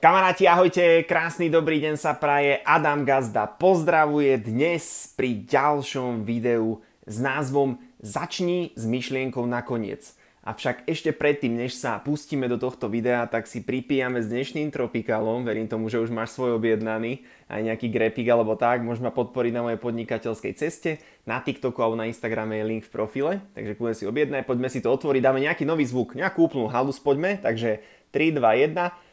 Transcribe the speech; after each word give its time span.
Kamaráti, 0.00 0.48
ahojte, 0.48 1.04
krásny 1.04 1.52
dobrý 1.52 1.76
deň 1.76 2.00
sa 2.00 2.16
praje, 2.16 2.56
Adam 2.64 3.04
Gazda 3.04 3.44
pozdravuje 3.44 4.32
dnes 4.40 5.12
pri 5.12 5.44
ďalšom 5.44 6.24
videu 6.24 6.80
s 7.04 7.20
názvom 7.20 7.76
Začni 8.00 8.72
s 8.72 8.88
myšlienkou 8.88 9.44
nakoniec. 9.44 10.16
Avšak 10.40 10.88
ešte 10.88 11.12
predtým, 11.12 11.52
než 11.52 11.76
sa 11.76 12.00
pustíme 12.00 12.48
do 12.48 12.56
tohto 12.56 12.88
videa, 12.88 13.28
tak 13.28 13.44
si 13.44 13.60
pripijame 13.60 14.24
s 14.24 14.32
dnešným 14.32 14.72
tropikálom. 14.72 15.44
Verím 15.44 15.68
tomu, 15.68 15.92
že 15.92 16.00
už 16.00 16.08
máš 16.08 16.32
svoj 16.32 16.56
objednaný, 16.56 17.20
aj 17.52 17.60
nejaký 17.60 17.92
grepik 17.92 18.24
alebo 18.32 18.56
tak. 18.56 18.80
Môžeš 18.80 19.04
ma 19.04 19.12
podporiť 19.12 19.52
na 19.52 19.68
mojej 19.68 19.84
podnikateľskej 19.84 20.52
ceste. 20.56 20.96
Na 21.28 21.44
TikToku 21.44 21.76
alebo 21.76 22.00
na 22.00 22.08
Instagrame 22.08 22.56
je 22.56 22.64
link 22.64 22.88
v 22.88 22.94
profile, 22.96 23.44
takže 23.52 23.76
kľudne 23.76 23.92
si 23.92 24.08
objednaj. 24.08 24.48
Poďme 24.48 24.72
si 24.72 24.80
to 24.80 24.88
otvoriť, 24.88 25.20
dáme 25.20 25.44
nejaký 25.44 25.68
nový 25.68 25.84
zvuk, 25.84 26.16
nejakú 26.16 26.48
úplnú 26.48 26.72
halus, 26.72 26.96
poďme. 26.96 27.36
Takže 27.36 27.84
3, 28.16 28.40
2, 28.40 28.64
1. 28.64 29.09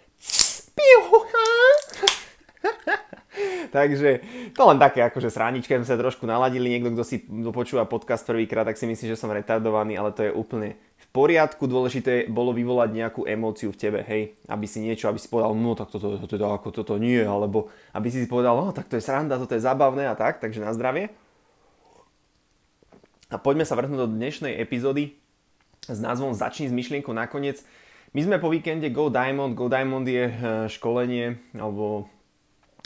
Takže 3.76 4.10
to 4.58 4.62
len 4.66 4.80
také 4.82 5.06
akože 5.06 5.30
sráničke 5.30 5.78
sme 5.78 5.86
sa 5.88 6.00
trošku 6.00 6.26
naladili. 6.26 6.74
Niekto, 6.74 6.98
kto 6.98 7.04
si 7.06 7.18
počúva 7.54 7.86
podcast 7.86 8.26
prvýkrát, 8.26 8.66
tak 8.66 8.80
si 8.80 8.90
myslí, 8.90 9.14
že 9.14 9.20
som 9.20 9.30
retardovaný, 9.30 9.98
ale 9.98 10.10
to 10.14 10.26
je 10.26 10.32
úplne 10.34 10.74
v 10.78 11.06
poriadku. 11.14 11.70
Dôležité 11.70 12.26
bolo 12.30 12.54
vyvolať 12.56 12.90
nejakú 12.94 13.22
emóciu 13.30 13.70
v 13.70 13.80
tebe, 13.80 14.00
hej, 14.02 14.34
aby 14.50 14.66
si 14.66 14.82
niečo, 14.82 15.10
aby 15.10 15.22
si 15.22 15.30
povedal, 15.30 15.54
no 15.54 15.78
tak 15.78 15.94
toto, 15.94 16.18
toto, 16.18 16.26
toto, 16.26 16.46
ako 16.50 16.70
toto 16.74 16.94
nie, 16.98 17.22
alebo 17.22 17.70
aby 17.94 18.08
si 18.10 18.26
si 18.26 18.28
povedal, 18.30 18.58
no 18.58 18.74
tak 18.74 18.90
to 18.90 18.98
je 18.98 19.06
sranda, 19.06 19.38
toto 19.38 19.54
je 19.54 19.62
zábavné 19.62 20.10
a 20.10 20.18
tak, 20.18 20.42
takže 20.42 20.64
na 20.64 20.74
zdravie. 20.74 21.14
A 23.28 23.36
poďme 23.36 23.68
sa 23.68 23.76
vrhnúť 23.76 24.00
do 24.00 24.08
dnešnej 24.08 24.56
epizódy 24.56 25.20
s 25.84 26.00
názvom 26.00 26.32
Začni 26.32 26.72
s 26.72 26.76
myšlienkou 26.76 27.12
nakoniec. 27.12 27.64
My 28.16 28.24
sme 28.24 28.40
po 28.40 28.48
víkende 28.48 28.88
Go 28.88 29.12
Diamond. 29.12 29.52
Go 29.52 29.68
Diamond 29.68 30.08
je 30.08 30.32
eh, 30.32 30.36
školenie 30.72 31.36
alebo 31.60 32.08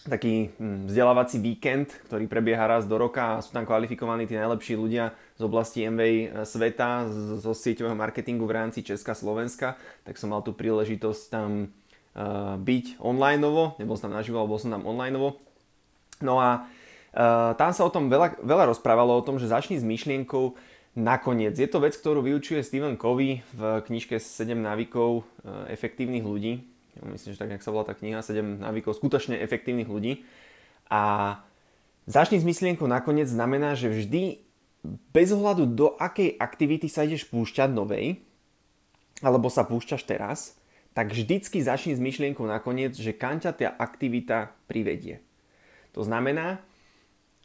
taký 0.02 0.50
hm, 0.58 0.90
vzdelávací 0.90 1.38
víkend, 1.38 1.94
ktorý 2.10 2.26
prebieha 2.26 2.66
raz 2.66 2.90
do 2.90 2.98
roka 2.98 3.38
a 3.38 3.42
sú 3.46 3.54
tam 3.54 3.70
kvalifikovaní 3.70 4.26
tí 4.26 4.34
najlepší 4.34 4.74
ľudia 4.74 5.14
z 5.38 5.42
oblasti 5.46 5.86
MV 5.86 6.02
eh, 6.02 6.22
sveta, 6.42 7.06
zo 7.38 7.54
sieťového 7.54 7.94
marketingu 7.94 8.50
v 8.50 8.66
rámci 8.66 8.82
Česka, 8.82 9.14
Slovenska, 9.14 9.78
tak 10.10 10.18
som 10.18 10.34
mal 10.34 10.42
tu 10.42 10.58
príležitosť 10.58 11.24
tam 11.30 11.70
uh, 11.70 12.58
byť 12.58 12.98
online, 12.98 13.46
nebol 13.78 13.94
som 13.94 14.10
tam 14.10 14.18
naživo, 14.18 14.42
ale 14.42 14.50
bol 14.50 14.58
som 14.58 14.74
tam 14.74 14.90
online. 14.90 15.14
No 16.22 16.42
a 16.42 16.66
tam 17.60 17.76
sa 17.76 17.84
o 17.84 17.92
tom 17.92 18.08
veľa, 18.08 18.40
veľa 18.40 18.72
rozprávalo, 18.72 19.20
o 19.20 19.26
tom, 19.26 19.36
že 19.36 19.52
začni 19.52 19.76
s 19.76 19.84
myšlienkou 19.84 20.56
nakoniec. 20.98 21.56
Je 21.56 21.68
to 21.68 21.80
vec, 21.80 21.96
ktorú 21.96 22.20
vyučuje 22.24 22.60
Stephen 22.64 23.00
Covey 23.00 23.44
v 23.56 23.62
knižke 23.88 24.20
7 24.20 24.56
návykov 24.60 25.24
uh, 25.24 25.66
efektívnych 25.72 26.26
ľudí, 26.26 26.68
myslím, 27.00 27.34
že 27.34 27.40
tak, 27.40 27.52
jak 27.56 27.64
sa 27.64 27.72
volá 27.72 27.88
tá 27.88 27.96
kniha, 27.96 28.20
7 28.20 28.60
návykov 28.62 29.00
skutočne 29.00 29.40
efektívnych 29.40 29.88
ľudí. 29.88 30.28
A 30.92 31.40
začni 32.04 32.38
s 32.38 32.46
myšlienkou 32.46 32.86
nakoniec 32.86 33.32
znamená, 33.32 33.80
že 33.80 33.88
vždy 33.88 34.44
bez 35.16 35.32
ohľadu 35.32 35.64
do 35.72 35.88
akej 35.96 36.36
aktivity 36.36 36.92
sa 36.92 37.08
ideš 37.08 37.30
púšťať 37.30 37.70
novej, 37.72 38.20
alebo 39.22 39.48
sa 39.48 39.64
púšťaš 39.64 40.04
teraz, 40.04 40.58
tak 40.92 41.16
vždycky 41.16 41.64
začni 41.64 41.96
s 41.96 42.02
myšlienkou 42.04 42.44
nakoniec, 42.44 42.98
že 42.98 43.16
kam 43.16 43.40
ťa 43.40 43.52
tá 43.56 43.70
aktivita 43.72 44.52
privedie. 44.68 45.24
To 45.96 46.04
znamená, 46.04 46.60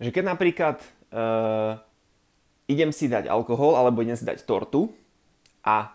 že 0.02 0.10
keď 0.10 0.24
napríklad 0.34 0.76
uh, 1.14 1.78
idem 2.66 2.90
si 2.90 3.06
dať 3.06 3.30
alkohol 3.30 3.78
alebo 3.78 4.02
idem 4.02 4.18
si 4.18 4.26
dať 4.26 4.42
tortu 4.46 4.90
a 5.62 5.94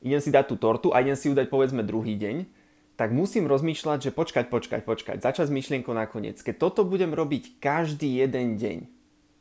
idem 0.00 0.20
si 0.20 0.32
dať 0.32 0.44
tú 0.48 0.56
tortu 0.56 0.88
a 0.92 1.00
idem 1.04 1.16
si 1.16 1.28
ju 1.28 1.34
dať 1.36 1.48
povedzme 1.52 1.84
druhý 1.84 2.16
deň, 2.16 2.48
tak 2.96 3.16
musím 3.16 3.48
rozmýšľať, 3.48 4.08
že 4.08 4.10
počkať, 4.12 4.52
počkať, 4.52 4.84
počkať, 4.84 5.16
začať 5.24 5.48
s 5.48 5.56
myšlienkou 5.56 5.96
nakoniec. 5.96 6.36
Keď 6.36 6.60
toto 6.60 6.84
budem 6.84 7.16
robiť 7.16 7.56
každý 7.56 8.20
jeden 8.20 8.60
deň, 8.60 8.84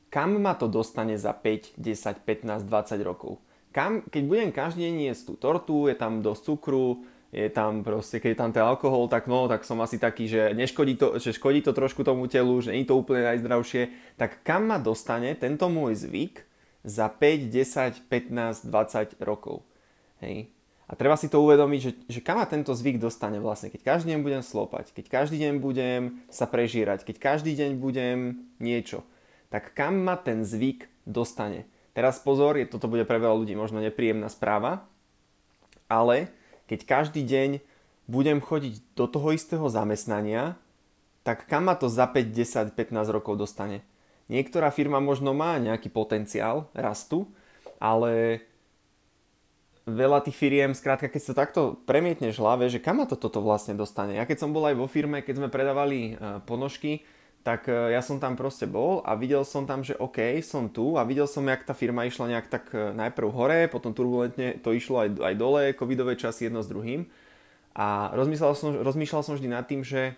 kam 0.08 0.40
ma 0.40 0.56
to 0.56 0.72
dostane 0.72 1.20
za 1.20 1.36
5, 1.36 1.76
10, 1.76 2.24
15, 2.24 2.64
20 2.64 3.04
rokov? 3.04 3.44
Kam, 3.76 4.02
keď 4.08 4.24
budem 4.26 4.50
každý 4.56 4.88
deň 4.88 4.96
jesť 5.12 5.24
tú 5.28 5.34
tortu, 5.36 5.78
je 5.92 5.96
tam 6.00 6.24
dosť 6.24 6.42
cukru, 6.48 7.04
je 7.30 7.46
tam 7.54 7.86
proste, 7.86 8.18
keď 8.18 8.30
je 8.34 8.40
tam 8.42 8.52
ten 8.56 8.66
alkohol, 8.66 9.06
tak 9.06 9.30
no, 9.30 9.46
tak 9.46 9.62
som 9.62 9.78
asi 9.86 10.02
taký, 10.02 10.26
že, 10.26 10.58
neškodí 10.58 10.98
to, 10.98 11.22
že 11.22 11.38
škodí 11.38 11.62
to 11.62 11.78
trošku 11.78 12.02
tomu 12.02 12.26
telu, 12.26 12.58
že 12.58 12.74
nie 12.74 12.82
je 12.82 12.90
to 12.90 12.98
úplne 12.98 13.22
najzdravšie, 13.22 13.94
tak 14.18 14.42
kam 14.42 14.74
ma 14.74 14.82
dostane 14.82 15.38
tento 15.38 15.70
môj 15.70 15.94
zvyk 15.94 16.49
za 16.84 17.12
5, 17.12 17.50
10, 17.52 18.08
15, 18.08 18.68
20 18.68 19.20
rokov? 19.24 19.64
Hej. 20.24 20.52
A 20.90 20.98
treba 20.98 21.14
si 21.14 21.30
to 21.30 21.46
uvedomiť, 21.46 21.80
že, 21.86 21.92
že 22.10 22.20
kam 22.26 22.42
ma 22.42 22.50
tento 22.50 22.74
zvyk 22.74 22.98
dostane 22.98 23.38
vlastne, 23.38 23.70
keď 23.70 23.86
každý 23.86 24.18
deň 24.18 24.22
budem 24.26 24.42
slopať, 24.42 24.90
keď 24.98 25.06
každý 25.06 25.38
deň 25.38 25.54
budem 25.62 26.02
sa 26.34 26.50
prežírať, 26.50 27.06
keď 27.06 27.16
každý 27.22 27.54
deň 27.54 27.78
budem 27.78 28.50
niečo, 28.58 29.06
tak 29.54 29.78
kam 29.78 30.02
ma 30.02 30.18
ten 30.18 30.42
zvyk 30.42 30.90
dostane. 31.06 31.70
Teraz 31.94 32.18
pozor, 32.18 32.58
je, 32.58 32.66
toto 32.66 32.90
bude 32.90 33.06
pre 33.06 33.22
veľa 33.22 33.38
ľudí 33.38 33.54
možno 33.54 33.78
nepríjemná 33.86 34.34
správa, 34.34 34.82
ale 35.86 36.34
keď 36.66 36.86
každý 36.90 37.22
deň 37.22 37.62
budem 38.10 38.42
chodiť 38.42 38.82
do 38.98 39.06
toho 39.06 39.30
istého 39.38 39.70
zamestnania, 39.70 40.58
tak 41.22 41.46
kam 41.46 41.70
ma 41.70 41.78
to 41.78 41.86
za 41.86 42.10
5, 42.10 42.34
10, 42.34 42.74
15 42.74 43.14
rokov 43.14 43.38
dostane. 43.38 43.86
Niektorá 44.30 44.70
firma 44.70 45.02
možno 45.02 45.34
má 45.34 45.58
nejaký 45.58 45.90
potenciál 45.90 46.70
rastu, 46.78 47.26
ale 47.82 48.46
veľa 49.90 50.22
tých 50.22 50.38
firiem, 50.38 50.78
skrátka, 50.78 51.10
keď 51.10 51.22
sa 51.22 51.34
takto 51.34 51.82
premietneš 51.90 52.38
v 52.38 52.44
hlave, 52.46 52.66
že 52.70 52.78
kam 52.78 53.02
ma 53.02 53.06
to 53.10 53.18
toto 53.18 53.42
vlastne 53.42 53.74
dostane. 53.74 54.16
Ja 54.22 54.30
keď 54.30 54.46
som 54.46 54.54
bol 54.54 54.70
aj 54.70 54.78
vo 54.78 54.86
firme, 54.86 55.26
keď 55.26 55.42
sme 55.42 55.50
predávali 55.50 56.14
uh, 56.14 56.40
ponožky, 56.46 57.02
tak 57.42 57.66
uh, 57.66 57.90
ja 57.90 58.06
som 58.06 58.22
tam 58.22 58.38
proste 58.38 58.70
bol 58.70 59.02
a 59.02 59.18
videl 59.18 59.42
som 59.42 59.66
tam, 59.66 59.82
že 59.82 59.98
OK, 59.98 60.22
som 60.46 60.70
tu 60.70 60.96
a 60.96 61.02
videl 61.02 61.26
som, 61.26 61.42
jak 61.50 61.66
tá 61.66 61.74
firma 61.74 62.06
išla 62.06 62.38
nejak 62.38 62.48
tak 62.54 62.70
uh, 62.78 62.94
najprv 62.94 63.28
hore, 63.34 63.60
potom 63.66 63.98
turbulentne 63.98 64.62
to 64.62 64.78
išlo 64.78 65.02
aj, 65.02 65.10
aj 65.26 65.36
dole, 65.36 65.74
covidové 65.74 66.14
časy 66.14 66.48
jedno 66.48 66.62
s 66.62 66.70
druhým. 66.70 67.10
A 67.74 68.14
rozmýšľal 68.14 68.54
som, 68.54 68.70
rozmýšľal 68.78 69.22
som 69.26 69.34
vždy 69.34 69.50
nad 69.50 69.66
tým, 69.66 69.82
že 69.82 70.14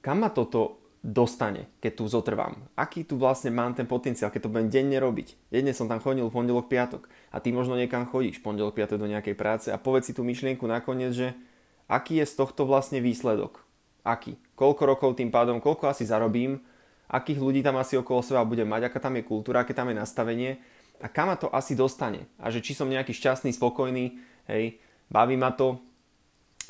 kam 0.00 0.24
ma 0.24 0.32
toto 0.32 0.85
dostane, 1.06 1.70
keď 1.78 2.02
tu 2.02 2.04
zotrvám. 2.10 2.66
Aký 2.74 3.06
tu 3.06 3.14
vlastne 3.14 3.54
mám 3.54 3.78
ten 3.78 3.86
potenciál, 3.86 4.34
keď 4.34 4.50
to 4.50 4.52
budem 4.52 4.66
denne 4.66 4.98
robiť. 4.98 5.38
Denne 5.54 5.70
som 5.70 5.86
tam 5.86 6.02
chodil 6.02 6.26
pondelok, 6.26 6.66
piatok 6.66 7.06
a 7.30 7.38
ty 7.38 7.54
možno 7.54 7.78
niekam 7.78 8.10
chodíš 8.10 8.42
pondelok, 8.42 8.74
piatok 8.74 8.98
do 8.98 9.06
nejakej 9.06 9.38
práce 9.38 9.70
a 9.70 9.78
povedz 9.78 10.10
si 10.10 10.16
tú 10.18 10.26
myšlienku 10.26 10.66
nakoniec, 10.66 11.14
že 11.14 11.38
aký 11.86 12.18
je 12.18 12.26
z 12.26 12.34
tohto 12.34 12.66
vlastne 12.66 12.98
výsledok. 12.98 13.62
Aký? 14.02 14.34
Koľko 14.58 14.82
rokov 14.82 15.10
tým 15.14 15.30
pádom, 15.30 15.62
koľko 15.62 15.94
asi 15.94 16.02
zarobím, 16.02 16.58
akých 17.06 17.38
ľudí 17.38 17.62
tam 17.62 17.78
asi 17.78 17.94
okolo 17.94 18.26
seba 18.26 18.42
budem 18.42 18.66
mať, 18.66 18.90
aká 18.90 18.98
tam 18.98 19.14
je 19.14 19.22
kultúra, 19.22 19.62
aké 19.62 19.78
tam 19.78 19.86
je 19.94 19.96
nastavenie 20.02 20.58
a 20.98 21.06
kam 21.06 21.30
ma 21.30 21.38
to 21.38 21.46
asi 21.54 21.78
dostane. 21.78 22.26
A 22.42 22.50
že 22.50 22.58
či 22.58 22.74
som 22.74 22.90
nejaký 22.90 23.14
šťastný, 23.14 23.54
spokojný, 23.54 24.18
hej, 24.50 24.82
baví 25.06 25.38
ma 25.38 25.54
to. 25.54 25.78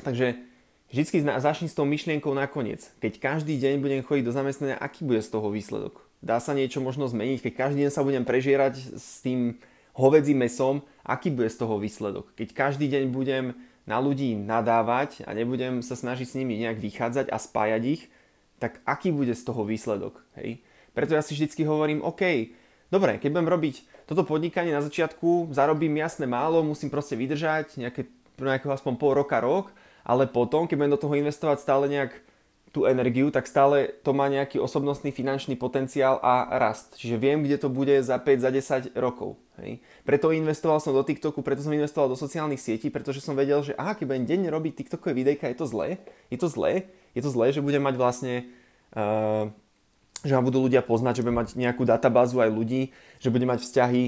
Takže 0.05 0.37
Vždycky 0.87 1.19
začni 1.19 1.67
s 1.67 1.75
tou 1.75 1.83
myšlienkou 1.83 2.31
nakoniec. 2.31 2.87
Keď 3.03 3.19
každý 3.19 3.59
deň 3.59 3.83
budem 3.83 4.01
chodiť 4.07 4.23
do 4.23 4.31
zamestnania, 4.31 4.79
aký 4.79 5.03
bude 5.03 5.19
z 5.19 5.27
toho 5.27 5.51
výsledok? 5.51 5.99
Dá 6.23 6.39
sa 6.39 6.55
niečo 6.55 6.79
možno 6.79 7.11
zmeniť? 7.11 7.43
Keď 7.43 7.53
každý 7.53 7.79
deň 7.83 7.91
sa 7.91 8.07
budem 8.07 8.23
prežierať 8.23 8.79
s 8.95 9.19
tým 9.19 9.59
hovedzím 9.91 10.47
mesom, 10.47 10.79
aký 11.03 11.27
bude 11.27 11.51
z 11.51 11.59
toho 11.59 11.75
výsledok? 11.75 12.31
Keď 12.39 12.55
každý 12.55 12.87
deň 12.87 13.11
budem 13.11 13.51
na 13.83 13.99
ľudí 13.99 14.39
nadávať 14.39 15.27
a 15.27 15.35
nebudem 15.35 15.83
sa 15.83 15.99
snažiť 15.99 16.27
s 16.27 16.37
nimi 16.39 16.55
nejak 16.55 16.79
vychádzať 16.79 17.27
a 17.31 17.37
spájať 17.39 17.83
ich, 17.83 18.03
tak 18.55 18.79
aký 18.87 19.11
bude 19.11 19.35
z 19.35 19.43
toho 19.43 19.67
výsledok? 19.67 20.23
Hej? 20.39 20.63
Preto 20.95 21.19
ja 21.19 21.21
si 21.21 21.35
vždycky 21.35 21.67
hovorím, 21.67 21.99
OK, 21.99 22.51
dobre, 22.89 23.19
keď 23.19 23.29
budem 23.31 23.51
robiť 23.51 23.75
toto 24.07 24.23
podnikanie 24.23 24.71
na 24.71 24.79
začiatku, 24.79 25.51
zarobím 25.51 25.99
jasné 25.99 26.25
málo, 26.25 26.63
musím 26.63 26.87
proste 26.87 27.19
vydržať 27.19 27.75
nejaké, 27.75 28.07
nejakého 28.39 28.71
aspoň 28.71 28.93
pol 28.95 29.13
roka, 29.19 29.37
rok, 29.43 29.69
ale 30.07 30.23
potom, 30.31 30.71
keď 30.71 30.75
budem 30.79 30.95
do 30.95 31.03
toho 31.03 31.19
investovať 31.19 31.59
stále 31.59 31.91
nejak 31.91 32.15
tú 32.71 32.87
energiu, 32.87 33.27
tak 33.27 33.43
stále 33.43 33.91
to 34.03 34.15
má 34.15 34.31
nejaký 34.31 34.59
osobnostný 34.59 35.11
finančný 35.11 35.59
potenciál 35.59 36.23
a 36.23 36.47
rast. 36.55 36.95
Čiže 36.95 37.19
viem, 37.19 37.43
kde 37.43 37.59
to 37.59 37.67
bude 37.67 37.91
za 37.99 38.15
5, 38.15 38.43
za 38.43 38.51
10 38.51 38.95
rokov. 38.95 39.35
Hej. 39.59 39.83
Preto 40.07 40.31
investoval 40.31 40.77
som 40.79 40.93
do 40.93 41.01
TikToku, 41.01 41.41
preto 41.41 41.65
som 41.65 41.73
investoval 41.73 42.13
do 42.13 42.17
sociálnych 42.19 42.61
sietí, 42.61 42.87
pretože 42.87 43.19
som 43.19 43.33
vedel, 43.33 43.59
že 43.65 43.73
aha, 43.75 43.97
keď 43.97 44.05
budem 44.05 44.25
denne 44.29 44.49
robiť 44.53 44.83
TikTokové 44.83 45.17
videjka, 45.17 45.49
je 45.49 45.57
to 45.57 45.65
zlé, 45.65 45.97
je 46.29 46.37
to 46.37 46.47
zlé, 46.47 46.87
je 47.17 47.21
to 47.25 47.33
zlé, 47.33 47.49
že 47.49 47.65
budem 47.65 47.81
mať 47.81 47.95
vlastne 47.97 48.45
uh, 48.93 49.49
že 50.21 50.33
ma 50.33 50.41
budú 50.41 50.65
ľudia 50.65 50.81
poznať, 50.81 51.21
že 51.21 51.23
budem 51.25 51.39
mať 51.41 51.49
nejakú 51.57 51.83
databázu 51.85 52.41
aj 52.41 52.49
ľudí, 52.49 52.93
že 53.21 53.29
budem 53.29 53.49
mať 53.49 53.65
vzťahy, 53.65 54.03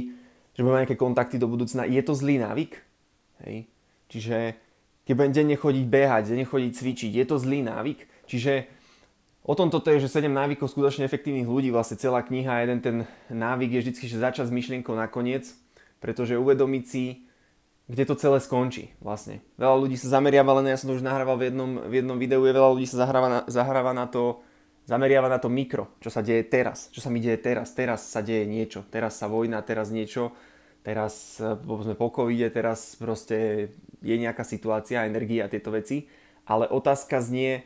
že 0.53 0.59
budem 0.61 0.75
mať 0.77 0.81
nejaké 0.85 0.97
kontakty 0.97 1.35
do 1.37 1.49
budúcna. 1.49 1.85
Je 1.85 2.01
to 2.01 2.13
zlý 2.17 2.41
návyk? 2.41 2.77
Hej. 3.45 3.69
Čiže 4.09 4.37
keď 5.09 5.17
budem 5.17 5.33
denne 5.33 5.57
chodiť 5.57 5.85
behať, 5.89 6.23
denne 6.29 6.45
chodiť 6.45 6.69
cvičiť, 6.69 7.11
je 7.17 7.25
to 7.25 7.41
zlý 7.41 7.65
návyk. 7.65 8.05
Čiže 8.29 8.69
o 9.41 9.57
tom 9.57 9.73
toto 9.73 9.89
je, 9.89 10.05
že 10.05 10.21
7 10.21 10.29
návykov 10.29 10.69
skutočne 10.69 11.01
efektívnych 11.01 11.49
ľudí, 11.49 11.73
vlastne 11.73 11.97
celá 11.97 12.21
kniha, 12.21 12.61
jeden 12.61 12.77
ten 12.77 12.95
návyk 13.33 13.73
je 13.73 13.79
vždy, 13.81 14.05
že 14.05 14.21
začať 14.21 14.45
s 14.45 14.53
myšlienkou 14.53 14.93
nakoniec, 14.93 15.49
pretože 15.97 16.37
uvedomiť 16.37 16.83
si, 16.85 17.25
kde 17.89 18.05
to 18.05 18.13
celé 18.21 18.37
skončí 18.37 18.93
vlastne. 19.01 19.41
Veľa 19.57 19.81
ľudí 19.81 19.97
sa 19.97 20.21
zameriava, 20.21 20.61
len 20.61 20.69
ja 20.69 20.77
som 20.77 20.93
to 20.93 21.01
už 21.01 21.01
nahrával 21.01 21.41
v 21.41 21.49
jednom, 21.49 21.89
v 21.89 21.93
jednom 22.05 22.17
videu, 22.21 22.45
je 22.45 22.53
veľa 22.53 22.69
ľudí 22.77 22.85
sa 22.85 23.01
zahráva 23.01 23.27
na, 23.33 23.39
zahráva 23.49 23.97
na 23.97 24.05
to, 24.05 24.45
zameriava 24.85 25.25
na 25.25 25.41
to 25.41 25.49
mikro, 25.49 25.89
čo 26.05 26.13
sa 26.13 26.21
deje 26.21 26.45
teraz, 26.45 26.93
čo 26.93 27.01
sa 27.01 27.09
mi 27.09 27.17
deje 27.17 27.41
teraz, 27.41 27.73
teraz 27.73 28.05
sa 28.13 28.21
deje 28.21 28.45
niečo, 28.45 28.85
teraz 28.93 29.17
sa 29.17 29.25
vojna, 29.25 29.65
teraz 29.65 29.89
niečo, 29.89 30.37
teraz 30.89 31.37
povedzme 31.37 31.93
po 31.93 32.09
covide, 32.09 32.49
teraz 32.49 32.97
proste 32.97 33.69
je 34.01 34.15
nejaká 34.17 34.41
situácia, 34.41 35.05
energia 35.05 35.45
a 35.45 35.51
tieto 35.53 35.69
veci, 35.69 36.09
ale 36.49 36.65
otázka 36.65 37.21
znie, 37.21 37.61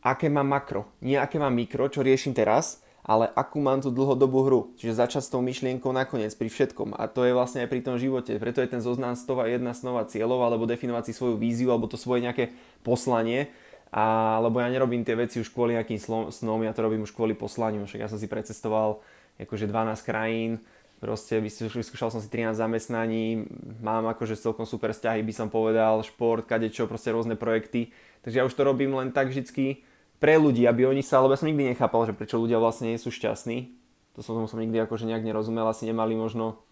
aké 0.00 0.32
mám 0.32 0.48
makro, 0.48 0.88
nie 1.04 1.20
aké 1.20 1.36
mám 1.36 1.52
mikro, 1.52 1.92
čo 1.92 2.00
riešim 2.00 2.32
teraz, 2.32 2.80
ale 3.04 3.28
akú 3.36 3.60
mám 3.60 3.84
tú 3.84 3.92
dlhodobú 3.92 4.48
hru. 4.48 4.60
Čiže 4.80 4.96
začať 4.96 5.22
s 5.28 5.32
tou 5.36 5.44
myšlienkou 5.44 5.92
nakoniec 5.92 6.32
pri 6.32 6.48
všetkom. 6.48 6.96
A 6.96 7.04
to 7.04 7.28
je 7.28 7.36
vlastne 7.36 7.60
aj 7.60 7.68
pri 7.68 7.84
tom 7.84 8.00
živote. 8.00 8.32
Preto 8.40 8.64
je 8.64 8.72
ten 8.72 8.80
zoznam 8.80 9.12
stova 9.12 9.44
jedna 9.44 9.76
snova 9.76 10.08
cieľov, 10.08 10.40
alebo 10.40 10.64
definovať 10.64 11.12
si 11.12 11.12
svoju 11.12 11.36
víziu, 11.36 11.68
alebo 11.68 11.84
to 11.84 12.00
svoje 12.00 12.24
nejaké 12.24 12.56
poslanie. 12.80 13.52
A, 13.92 14.40
lebo 14.40 14.64
ja 14.64 14.72
nerobím 14.72 15.04
tie 15.04 15.20
veci 15.20 15.36
už 15.36 15.52
kvôli 15.52 15.76
nejakým 15.76 16.00
snom, 16.32 16.58
ja 16.64 16.72
to 16.72 16.80
robím 16.80 17.04
už 17.04 17.12
kvôli 17.12 17.36
poslaniu. 17.36 17.84
Však 17.84 18.00
ja 18.00 18.08
som 18.08 18.16
si 18.16 18.24
precestoval 18.24 19.04
akože 19.36 19.68
12 19.68 20.08
krajín, 20.08 20.64
proste 21.04 21.36
vyskúšal 21.44 22.08
som 22.08 22.24
si 22.24 22.32
13 22.32 22.56
zamestnaní, 22.56 23.44
mám 23.84 24.08
akože 24.08 24.40
celkom 24.40 24.64
super 24.64 24.96
vzťahy, 24.96 25.20
by 25.20 25.34
som 25.36 25.52
povedal, 25.52 26.00
šport, 26.00 26.48
kadečo, 26.48 26.88
proste 26.88 27.12
rôzne 27.12 27.36
projekty. 27.36 27.92
Takže 28.24 28.36
ja 28.40 28.46
už 28.48 28.56
to 28.56 28.64
robím 28.64 28.96
len 28.96 29.12
tak 29.12 29.28
vždycky, 29.28 29.84
pre 30.16 30.40
ľudí, 30.40 30.64
aby 30.64 30.88
oni 30.88 31.04
sa, 31.04 31.20
lebo 31.20 31.36
ja 31.36 31.40
som 31.44 31.52
nikdy 31.52 31.76
nechápal, 31.76 32.08
že 32.08 32.16
prečo 32.16 32.40
ľudia 32.40 32.56
vlastne 32.56 32.88
nie 32.88 32.96
sú 32.96 33.12
šťastní. 33.12 33.76
To 34.16 34.24
som, 34.24 34.40
som 34.48 34.56
nikdy 34.56 34.80
akože 34.80 35.04
nejak 35.04 35.20
nerozumel, 35.20 35.68
asi 35.68 35.84
nemali 35.84 36.16
možno, 36.16 36.64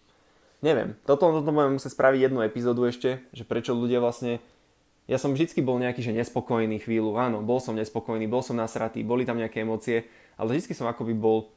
neviem, 0.65 0.97
toto, 1.05 1.29
toto 1.29 1.53
budem 1.53 1.77
musieť 1.77 1.93
spraviť 1.93 2.19
jednu 2.25 2.41
epizódu 2.41 2.89
ešte, 2.89 3.21
že 3.29 3.45
prečo 3.45 3.77
ľudia 3.77 4.01
vlastne, 4.01 4.41
ja 5.05 5.21
som 5.21 5.37
vždycky 5.37 5.61
bol 5.61 5.77
nejaký, 5.77 6.01
že 6.01 6.17
nespokojný 6.17 6.81
chvíľu, 6.81 7.13
áno, 7.21 7.45
bol 7.45 7.61
som 7.61 7.77
nespokojný, 7.77 8.25
bol 8.25 8.41
som 8.41 8.57
nasratý, 8.57 9.05
boli 9.05 9.29
tam 9.29 9.37
nejaké 9.37 9.61
emócie, 9.61 10.09
ale 10.33 10.57
vždycky 10.57 10.73
som 10.73 10.89
akoby 10.89 11.13
bol 11.13 11.52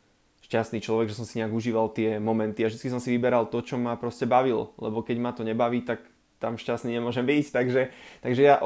šťastný 0.47 0.79
človek, 0.79 1.11
že 1.11 1.19
som 1.19 1.27
si 1.27 1.43
nejak 1.43 1.51
užíval 1.51 1.91
tie 1.91 2.23
momenty 2.23 2.63
a 2.63 2.71
vždycky 2.71 2.87
som 2.87 3.03
si 3.03 3.11
vyberal 3.11 3.51
to, 3.51 3.59
čo 3.67 3.75
ma 3.75 3.99
proste 3.99 4.31
bavilo, 4.31 4.71
lebo 4.79 5.03
keď 5.03 5.17
ma 5.19 5.35
to 5.35 5.43
nebaví, 5.43 5.83
tak 5.83 6.07
tam 6.39 6.55
šťastný 6.61 6.95
nemôžem 6.95 7.27
byť, 7.27 7.51
takže, 7.51 7.83
takže 8.21 8.43
ja 8.45 8.61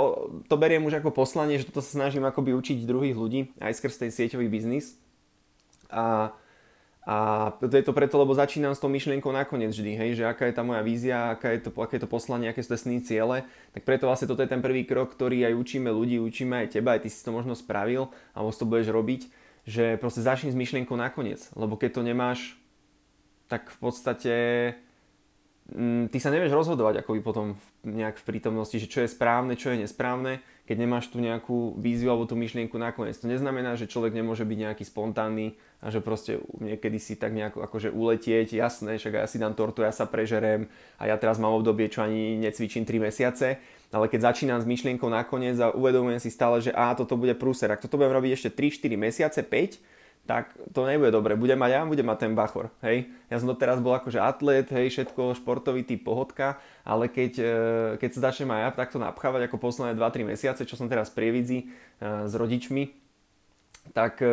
to 0.51 0.55
beriem 0.59 0.85
už 0.85 1.01
ako 1.01 1.15
poslanie, 1.15 1.57
že 1.57 1.71
toto 1.71 1.81
sa 1.81 2.03
snažím 2.03 2.27
akoby 2.27 2.53
učiť 2.53 2.85
druhých 2.85 3.17
ľudí 3.17 3.55
aj 3.63 3.79
skrz 3.79 3.97
ten 3.97 4.11
sieťový 4.11 4.51
biznis. 4.51 4.99
A, 5.87 6.35
a 7.07 7.17
to 7.63 7.71
je 7.71 7.87
to 7.87 7.95
preto, 7.95 8.19
lebo 8.19 8.35
začínam 8.35 8.75
s 8.75 8.83
tou 8.83 8.91
myšlienkou 8.91 9.31
nakoniec 9.31 9.71
vždy, 9.71 9.93
hej, 9.97 10.11
že 10.19 10.25
aká 10.27 10.51
je 10.51 10.55
tá 10.59 10.67
moja 10.67 10.83
vízia, 10.83 11.31
aká 11.31 11.55
je 11.55 11.65
to, 11.65 11.71
aké 11.79 11.97
je 11.97 12.03
to 12.05 12.11
poslanie, 12.11 12.51
aké 12.51 12.61
sú 12.61 12.75
to 12.75 12.79
sny, 12.79 13.01
ciele, 13.07 13.47
tak 13.71 13.87
preto 13.87 14.11
vlastne 14.11 14.27
toto 14.27 14.43
je 14.43 14.51
ten 14.51 14.61
prvý 14.61 14.83
krok, 14.83 15.15
ktorý 15.15 15.47
aj 15.47 15.55
učíme 15.55 15.89
ľudí, 15.95 16.19
učíme 16.19 16.67
aj 16.67 16.75
teba, 16.75 16.99
aj 16.99 17.07
ty 17.07 17.09
si 17.09 17.23
to 17.23 17.31
možno 17.31 17.55
spravil 17.55 18.11
a 18.35 18.43
to 18.43 18.67
budeš 18.67 18.91
robiť, 18.91 19.40
že 19.69 20.01
proste 20.01 20.25
začni 20.25 20.53
s 20.53 20.59
myšlienkou 20.59 20.97
nakoniec, 20.97 21.49
lebo 21.57 21.77
keď 21.77 22.01
to 22.01 22.03
nemáš, 22.07 22.41
tak 23.51 23.69
v 23.71 23.79
podstate 23.83 24.35
Mm, 25.71 26.11
ty 26.11 26.19
sa 26.19 26.35
nevieš 26.35 26.51
rozhodovať 26.51 27.07
akoby 27.07 27.23
potom 27.23 27.55
nejak 27.87 28.19
v 28.19 28.27
prítomnosti, 28.27 28.75
že 28.75 28.91
čo 28.91 29.07
je 29.07 29.13
správne, 29.13 29.55
čo 29.55 29.71
je 29.71 29.87
nesprávne, 29.87 30.43
keď 30.67 30.77
nemáš 30.83 31.15
tu 31.15 31.23
nejakú 31.23 31.79
víziu 31.79 32.11
alebo 32.11 32.27
tú 32.27 32.35
myšlienku 32.35 32.75
nakoniec. 32.75 33.15
To 33.23 33.31
neznamená, 33.31 33.79
že 33.79 33.87
človek 33.87 34.11
nemôže 34.11 34.43
byť 34.43 34.59
nejaký 34.67 34.83
spontánny 34.83 35.55
a 35.79 35.95
že 35.95 36.03
proste 36.03 36.43
niekedy 36.59 36.99
si 36.99 37.15
tak 37.15 37.31
nejako 37.39 37.63
akože 37.63 37.95
uletieť, 37.95 38.51
jasné, 38.51 38.99
však 38.99 39.23
ja 39.23 39.31
si 39.31 39.39
dám 39.39 39.55
tortu, 39.55 39.87
ja 39.87 39.95
sa 39.95 40.11
prežerem 40.11 40.67
a 40.99 41.07
ja 41.07 41.15
teraz 41.15 41.39
mám 41.39 41.55
obdobie, 41.55 41.87
čo 41.87 42.03
ani 42.03 42.35
necvičím 42.43 42.83
3 42.83 43.07
mesiace, 43.07 43.63
ale 43.91 44.07
keď 44.07 44.31
začínam 44.31 44.63
s 44.63 44.67
myšlienkou 44.67 45.11
nakoniec 45.11 45.59
a 45.59 45.75
uvedomujem 45.75 46.23
si 46.23 46.31
stále, 46.31 46.63
že 46.63 46.71
a 46.71 46.95
toto 46.95 47.19
bude 47.19 47.35
prúser, 47.35 47.71
ak 47.71 47.83
toto 47.83 47.99
budem 47.99 48.15
robiť 48.15 48.33
ešte 48.39 48.51
3-4 48.55 48.95
mesiace, 48.95 49.41
5, 49.43 49.83
tak 50.31 50.55
to 50.71 50.87
nebude 50.87 51.11
dobre. 51.11 51.35
Budem 51.35 51.59
mať 51.59 51.71
ja, 51.75 51.81
budem 51.83 52.07
mať 52.07 52.19
ten 52.23 52.33
bachor, 52.39 52.71
hej. 52.87 53.11
Ja 53.27 53.43
som 53.43 53.51
doteraz 53.51 53.83
bol 53.83 53.99
akože 53.99 54.23
atlet, 54.23 54.69
hej, 54.71 54.87
všetko 54.95 55.35
športový 55.43 55.83
typ 55.83 56.07
pohodka, 56.07 56.63
ale 56.87 57.11
keď, 57.11 57.33
e, 57.41 57.55
keď 57.99 58.11
sa 58.15 58.21
začnem 58.31 58.55
aj 58.55 58.61
ja 58.63 58.71
takto 58.71 59.03
napchávať 59.03 59.51
ako 59.51 59.57
posledné 59.59 59.99
2-3 59.99 60.31
mesiace, 60.31 60.63
čo 60.63 60.79
som 60.79 60.87
teraz 60.87 61.11
pri 61.11 61.35
Prievidzi 61.35 61.67
e, 61.67 61.67
s 62.31 62.33
rodičmi, 62.39 62.95
tak 63.91 64.23
e, 64.23 64.31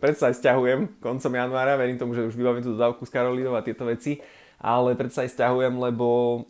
predsa 0.00 0.32
aj 0.32 0.40
stiahujem 0.40 1.04
koncom 1.04 1.32
januára, 1.36 1.76
verím 1.76 2.00
tomu, 2.00 2.16
že 2.16 2.24
už 2.24 2.32
vybavím 2.32 2.64
tú 2.64 2.72
dodávku 2.72 3.04
s 3.04 3.12
Karolínou 3.12 3.52
a 3.52 3.66
tieto 3.66 3.84
veci, 3.84 4.24
ale 4.56 4.96
predsa 4.96 5.26
aj 5.26 5.36
stiahujem, 5.36 5.74
lebo 5.76 6.40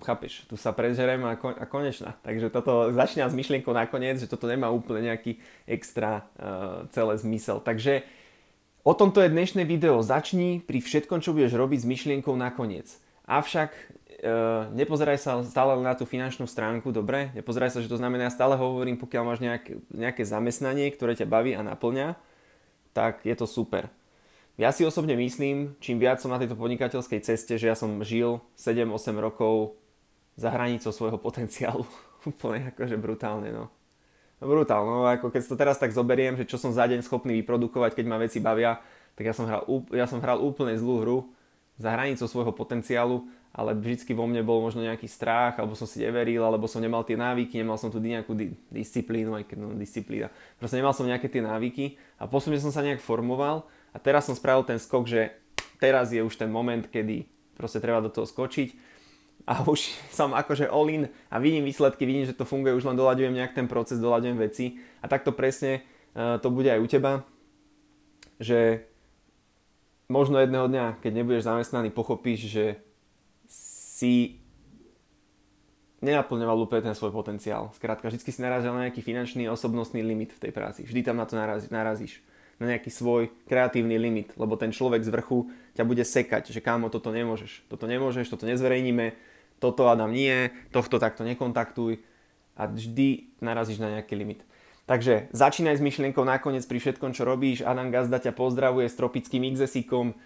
chápeš, 0.00 0.48
tu 0.48 0.56
sa 0.56 0.72
prežerem 0.72 1.20
a, 1.28 1.36
kon, 1.36 1.52
a 1.52 1.68
konečná. 1.68 2.16
Takže 2.24 2.48
toto 2.48 2.88
začína 2.88 3.28
s 3.28 3.36
myšlienkou 3.36 3.76
nakoniec, 3.76 4.16
že 4.16 4.30
toto 4.30 4.48
nemá 4.48 4.72
úplne 4.72 5.12
nejaký 5.12 5.36
extra 5.68 6.24
uh, 6.40 6.88
celé 6.88 7.20
zmysel. 7.20 7.60
Takže 7.60 8.00
O 8.82 8.98
tomto 8.98 9.22
je 9.22 9.30
dnešné 9.30 9.62
video. 9.62 10.02
Začni 10.02 10.58
pri 10.58 10.82
všetkom, 10.82 11.22
čo 11.22 11.30
budeš 11.30 11.54
robiť 11.54 11.86
s 11.86 11.86
myšlienkou 11.86 12.34
nakoniec. 12.34 12.90
Avšak 13.30 13.70
e, 13.70 13.82
nepozeraj 14.74 15.22
sa 15.22 15.38
stále 15.46 15.78
na 15.78 15.94
tú 15.94 16.02
finančnú 16.02 16.50
stránku, 16.50 16.90
dobre? 16.90 17.30
Nepozeraj 17.38 17.70
sa, 17.70 17.78
že 17.78 17.86
to 17.86 17.94
znamená, 17.94 18.26
ja 18.26 18.34
stále 18.34 18.58
hovorím, 18.58 18.98
pokiaľ 18.98 19.22
máš 19.22 19.38
nejaké, 19.38 19.78
nejaké 19.86 20.26
zamestnanie, 20.26 20.90
ktoré 20.90 21.14
ťa 21.14 21.30
baví 21.30 21.54
a 21.54 21.62
naplňa, 21.62 22.18
tak 22.90 23.22
je 23.22 23.38
to 23.38 23.46
super. 23.46 23.86
Ja 24.58 24.74
si 24.74 24.82
osobne 24.82 25.14
myslím, 25.14 25.78
čím 25.78 26.02
viac 26.02 26.18
som 26.18 26.34
na 26.34 26.42
tejto 26.42 26.58
podnikateľskej 26.58 27.22
ceste, 27.22 27.54
že 27.62 27.70
ja 27.70 27.78
som 27.78 28.02
žil 28.02 28.42
7-8 28.58 29.14
rokov 29.22 29.78
za 30.36 30.48
hranicou 30.48 30.92
svojho 30.92 31.18
potenciálu. 31.20 31.84
Úplne 32.30 32.72
akože 32.72 32.96
brutálne, 32.96 33.52
no. 33.52 33.68
No 34.42 34.50
brutál, 34.50 34.82
no 34.82 35.06
ako 35.06 35.30
keď 35.30 35.42
to 35.46 35.54
teraz 35.54 35.78
tak 35.78 35.94
zoberiem, 35.94 36.34
že 36.34 36.42
čo 36.42 36.58
som 36.58 36.74
za 36.74 36.82
deň 36.90 37.06
schopný 37.06 37.38
vyprodukovať, 37.42 37.94
keď 37.94 38.04
ma 38.10 38.18
veci 38.18 38.42
bavia, 38.42 38.82
tak 39.14 39.30
ja 39.30 39.34
som 39.38 39.46
hral, 39.46 39.62
ja 39.94 40.10
som 40.10 40.18
hral 40.18 40.42
úplne 40.42 40.74
zlú 40.74 40.98
hru 40.98 41.18
za 41.78 41.94
hranicou 41.94 42.26
svojho 42.26 42.50
potenciálu, 42.50 43.22
ale 43.54 43.76
vždycky 43.76 44.16
vo 44.16 44.26
mne 44.26 44.42
bol 44.42 44.58
možno 44.64 44.82
nejaký 44.82 45.06
strach, 45.06 45.60
alebo 45.60 45.76
som 45.78 45.86
si 45.86 46.02
neveril, 46.02 46.42
alebo 46.42 46.66
som 46.66 46.82
nemal 46.82 47.04
tie 47.06 47.14
návyky, 47.14 47.60
nemal 47.60 47.78
som 47.78 47.92
tu 47.92 48.00
nejakú 48.00 48.32
di- 48.32 48.56
disciplínu, 48.72 49.36
aj 49.38 49.44
keď 49.46 49.56
no, 49.62 49.76
disciplína. 49.76 50.32
Proste 50.56 50.80
nemal 50.80 50.96
som 50.96 51.06
nejaké 51.06 51.30
tie 51.30 51.44
návyky 51.44 52.00
a 52.18 52.26
postupne 52.26 52.58
som 52.58 52.74
sa 52.74 52.82
nejak 52.82 52.98
formoval 52.98 53.68
a 53.92 53.96
teraz 54.00 54.26
som 54.26 54.34
spravil 54.34 54.66
ten 54.66 54.80
skok, 54.80 55.04
že 55.04 55.36
teraz 55.78 56.10
je 56.10 56.18
už 56.18 56.34
ten 56.34 56.48
moment, 56.48 56.82
kedy 56.82 57.28
proste 57.54 57.78
treba 57.78 58.00
do 58.00 58.08
toho 58.08 58.24
skočiť 58.24 58.91
a 59.46 59.62
už 59.66 59.92
som 60.18 60.34
akože 60.34 60.70
all 60.70 60.88
in 60.88 61.08
a 61.30 61.38
vidím 61.38 61.66
výsledky, 61.66 62.06
vidím, 62.06 62.26
že 62.26 62.36
to 62.36 62.48
funguje, 62.48 62.74
už 62.74 62.86
len 62.86 62.98
doľaďujem 62.98 63.34
nejak 63.34 63.52
ten 63.56 63.66
proces, 63.66 64.02
doľaďujem 64.02 64.38
veci 64.38 64.78
a 65.02 65.06
takto 65.10 65.34
presne 65.34 65.82
uh, 66.14 66.38
to 66.38 66.48
bude 66.50 66.68
aj 66.68 66.80
u 66.80 66.86
teba, 66.86 67.12
že 68.42 68.86
možno 70.12 70.36
jedného 70.42 70.68
dňa, 70.68 70.86
keď 71.00 71.12
nebudeš 71.16 71.48
zamestnaný, 71.48 71.88
pochopíš, 71.94 72.52
že 72.52 72.64
si 74.02 74.42
nenaplňoval 76.02 76.66
úplne 76.66 76.90
ten 76.90 76.96
svoj 76.98 77.14
potenciál. 77.14 77.70
Skrátka, 77.78 78.10
vždy 78.10 78.20
si 78.20 78.42
narazil 78.42 78.74
na 78.74 78.90
nejaký 78.90 79.00
finančný 79.00 79.46
osobnostný 79.46 80.02
limit 80.02 80.34
v 80.34 80.42
tej 80.48 80.52
práci. 80.52 80.82
Vždy 80.82 81.00
tam 81.06 81.16
na 81.16 81.24
to 81.24 81.38
narazí, 81.38 81.70
narazíš. 81.70 82.18
Na 82.58 82.68
nejaký 82.68 82.90
svoj 82.90 83.30
kreatívny 83.46 83.96
limit, 83.96 84.34
lebo 84.34 84.58
ten 84.58 84.74
človek 84.74 85.02
z 85.02 85.10
vrchu 85.10 85.50
ťa 85.78 85.82
bude 85.86 86.02
sekať, 86.02 86.50
že 86.50 86.60
kámo, 86.62 86.90
toto 86.90 87.14
nemôžeš, 87.14 87.64
toto 87.70 87.86
nemôžeš, 87.86 88.28
toto 88.28 88.44
nezverejníme, 88.46 89.14
toto 89.62 89.86
Adam 89.86 90.10
nie, 90.10 90.50
tohto 90.74 90.98
takto 90.98 91.22
nekontaktuj 91.22 92.02
a 92.58 92.66
vždy 92.66 93.38
narazíš 93.38 93.78
na 93.78 93.94
nejaký 93.98 94.18
limit. 94.18 94.42
Takže 94.82 95.30
začínaj 95.30 95.78
s 95.78 95.84
myšlienkou 95.84 96.26
nakoniec 96.26 96.66
pri 96.66 96.82
všetkom, 96.82 97.14
čo 97.14 97.22
robíš. 97.22 97.62
Adam 97.62 97.94
Gazda 97.94 98.18
ťa 98.18 98.34
pozdravuje 98.34 98.90
s 98.90 98.98
tropickým 98.98 99.54
XSIkom. 99.54 100.18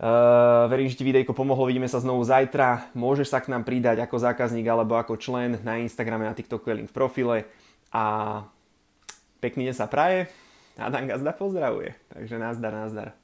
Uh, 0.00 0.64
verím, 0.72 0.88
že 0.88 0.96
ti 0.96 1.04
videjko 1.04 1.36
pomohlo, 1.36 1.68
vidíme 1.68 1.90
sa 1.90 2.00
znovu 2.00 2.24
zajtra. 2.24 2.88
Môžeš 2.96 3.34
sa 3.34 3.42
k 3.44 3.52
nám 3.52 3.68
pridať 3.68 4.00
ako 4.00 4.16
zákazník 4.16 4.64
alebo 4.64 4.96
ako 4.96 5.20
člen 5.20 5.60
na 5.60 5.76
Instagrame, 5.82 6.24
na 6.24 6.32
TikToku 6.32 6.70
je 6.70 6.78
link 6.80 6.88
v 6.88 6.96
profile. 6.96 7.38
A 7.92 8.46
pekný 9.44 9.68
deň 9.68 9.76
sa 9.76 9.90
praje. 9.90 10.30
Adam 10.80 11.04
Gazda 11.04 11.36
pozdravuje. 11.36 11.92
Takže 12.14 12.40
nazdar, 12.40 12.72
nazdar. 12.72 13.19